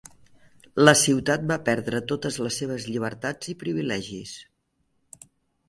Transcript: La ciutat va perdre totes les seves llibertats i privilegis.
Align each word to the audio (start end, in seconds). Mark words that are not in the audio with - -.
La 0.87 0.93
ciutat 1.01 1.43
va 1.51 1.57
perdre 1.67 1.99
totes 2.13 2.39
les 2.45 2.59
seves 2.63 2.89
llibertats 2.95 3.53
i 3.55 3.57
privilegis. 3.67 4.35